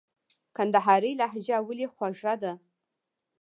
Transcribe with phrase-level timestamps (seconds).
[0.55, 2.53] کندهارۍ لهجه ولي خوږه ده؟